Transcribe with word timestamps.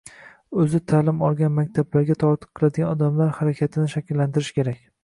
o‘zi 0.61 0.79
ta’lim 0.91 1.19
olgan 1.27 1.53
maktablarga 1.59 2.17
tortiq 2.27 2.53
qiladigan 2.61 2.91
odamlar 2.97 3.39
harakatini 3.43 3.97
shakllantirish 3.97 4.57
kerak. 4.61 4.87